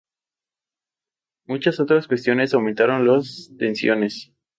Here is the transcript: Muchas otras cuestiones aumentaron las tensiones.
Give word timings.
Muchas 1.45 1.79
otras 1.79 2.07
cuestiones 2.07 2.55
aumentaron 2.55 3.05
las 3.05 3.51
tensiones. 3.59 4.31